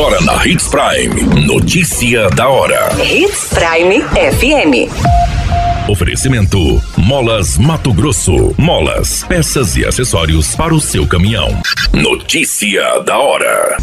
Agora 0.00 0.18
na 0.22 0.46
Hits 0.46 0.66
Prime. 0.66 1.44
Notícia 1.44 2.30
da 2.30 2.48
hora. 2.48 2.88
Hits 3.04 3.50
Prime 3.50 4.00
FM. 4.00 4.90
Oferecimento: 5.90 6.82
Molas 6.96 7.58
Mato 7.58 7.92
Grosso. 7.92 8.54
Molas, 8.56 9.24
peças 9.24 9.76
e 9.76 9.84
acessórios 9.84 10.56
para 10.56 10.74
o 10.74 10.80
seu 10.80 11.06
caminhão. 11.06 11.60
Notícia 11.92 13.00
da 13.00 13.18
hora. 13.18 13.76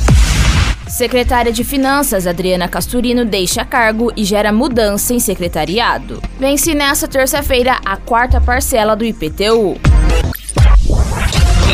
Secretária 0.87 1.51
de 1.51 1.63
Finanças 1.63 2.25
Adriana 2.25 2.67
Casturino 2.67 3.23
deixa 3.23 3.63
cargo 3.63 4.11
e 4.17 4.23
gera 4.23 4.51
mudança 4.51 5.13
em 5.13 5.19
secretariado. 5.19 6.19
Vence 6.39 6.73
nesta 6.73 7.07
terça-feira 7.07 7.77
a 7.85 7.95
quarta 7.95 8.41
parcela 8.41 8.95
do 8.95 9.05
IPTU. 9.05 9.79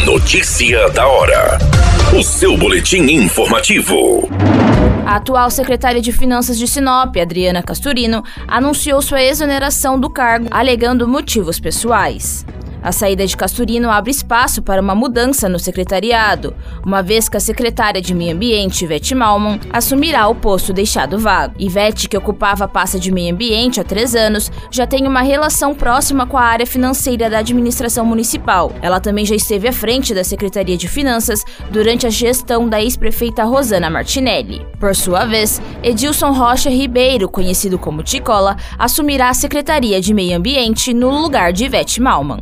Notícia 0.06 0.90
da 0.90 1.08
hora. 1.08 1.83
O 2.12 2.22
seu 2.22 2.56
boletim 2.56 3.02
informativo. 3.12 4.30
A 5.04 5.16
atual 5.16 5.50
secretária 5.50 6.00
de 6.00 6.12
Finanças 6.12 6.60
de 6.60 6.68
Sinop, 6.68 7.16
Adriana 7.18 7.64
Casturino, 7.64 8.24
anunciou 8.48 9.02
sua 9.02 9.24
exoneração 9.24 10.00
do 10.00 10.10
cargo, 10.10 10.48
alegando 10.52 11.08
motivos 11.08 11.60
pessoais. 11.60 12.46
A 12.84 12.92
saída 12.92 13.26
de 13.26 13.38
Casturino 13.38 13.90
abre 13.90 14.12
espaço 14.12 14.62
para 14.62 14.82
uma 14.82 14.94
mudança 14.94 15.48
no 15.48 15.58
secretariado, 15.58 16.54
uma 16.86 17.02
vez 17.02 17.30
que 17.30 17.38
a 17.38 17.40
secretária 17.40 18.02
de 18.02 18.14
Meio 18.14 18.36
Ambiente, 18.36 18.84
Ivete 18.84 19.16
Malman, 19.16 19.58
assumirá 19.72 20.28
o 20.28 20.36
posto 20.36 20.74
deixado 20.74 21.18
vago. 21.18 21.56
Ivete, 21.58 22.10
que 22.10 22.18
ocupava 22.18 22.66
a 22.66 22.68
pasta 22.68 23.00
de 23.00 23.10
Meio 23.10 23.34
Ambiente 23.34 23.80
há 23.80 23.86
três 23.86 24.14
anos, 24.14 24.52
já 24.70 24.86
tem 24.86 25.08
uma 25.08 25.22
relação 25.22 25.74
próxima 25.74 26.28
com 26.28 26.38
a 26.38 26.44
área 26.44 26.68
financeira 26.68 27.30
da 27.30 27.40
administração 27.40 28.06
municipal. 28.06 28.74
Ela 28.82 29.00
também 29.00 29.26
já 29.26 29.36
esteve 29.36 29.70
à 29.70 29.72
frente 29.72 30.14
da 30.14 30.24
Secretaria 30.24 30.76
de 30.76 30.90
Finanças 30.90 31.42
durante 31.72 32.06
a 32.06 32.10
gestão 32.10 32.68
da 32.68 32.82
ex-prefeita 32.82 33.46
Rosana 33.46 33.90
Martinelli. 33.90 34.66
Por 34.78 34.94
sua 34.94 35.24
vez, 35.24 35.62
Edilson 35.82 36.32
Rocha 36.32 36.70
Ribeiro, 36.70 37.30
conhecido 37.30 37.80
como 37.80 38.04
Ticola, 38.04 38.58
assumirá 38.78 39.30
a 39.30 39.34
Secretaria 39.34 40.02
de 40.02 40.14
Meio 40.14 40.38
Ambiente 40.38 40.94
no 40.94 41.10
lugar 41.22 41.54
de 41.54 41.64
Ivete 41.64 42.02
Malman. 42.02 42.42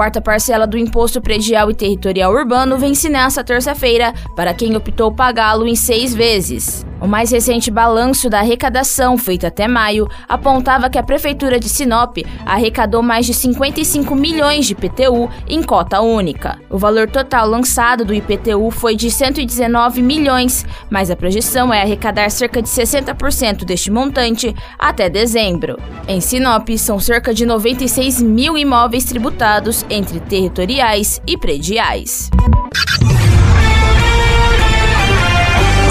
Quarta 0.00 0.18
parcela 0.18 0.66
do 0.66 0.78
Imposto 0.78 1.20
Predial 1.20 1.70
e 1.70 1.74
Territorial 1.74 2.32
Urbano 2.32 2.78
vence 2.78 3.06
nesta 3.10 3.44
terça-feira 3.44 4.14
para 4.34 4.54
quem 4.54 4.74
optou 4.74 5.12
pagá-lo 5.12 5.66
em 5.66 5.74
seis 5.74 6.14
vezes. 6.14 6.86
O 7.00 7.06
mais 7.06 7.30
recente 7.30 7.70
balanço 7.70 8.28
da 8.28 8.40
arrecadação, 8.40 9.16
feito 9.16 9.46
até 9.46 9.66
maio, 9.66 10.06
apontava 10.28 10.90
que 10.90 10.98
a 10.98 11.02
Prefeitura 11.02 11.58
de 11.58 11.68
Sinop 11.68 12.18
arrecadou 12.44 13.02
mais 13.02 13.24
de 13.24 13.32
55 13.32 14.14
milhões 14.14 14.66
de 14.66 14.72
IPTU 14.72 15.30
em 15.48 15.62
cota 15.62 16.00
única. 16.00 16.58
O 16.68 16.76
valor 16.76 17.08
total 17.08 17.48
lançado 17.48 18.04
do 18.04 18.12
IPTU 18.12 18.70
foi 18.70 18.94
de 18.94 19.10
119 19.10 20.02
milhões, 20.02 20.66
mas 20.90 21.10
a 21.10 21.16
projeção 21.16 21.72
é 21.72 21.80
arrecadar 21.80 22.30
cerca 22.30 22.60
de 22.60 22.68
60% 22.68 23.64
deste 23.64 23.90
montante 23.90 24.54
até 24.78 25.08
dezembro. 25.08 25.78
Em 26.06 26.20
Sinop, 26.20 26.68
são 26.76 26.98
cerca 26.98 27.32
de 27.32 27.46
96 27.46 28.20
mil 28.20 28.58
imóveis 28.58 29.04
tributados 29.04 29.86
entre 29.88 30.20
territoriais 30.20 31.20
e 31.26 31.38
prediais. 31.38 32.30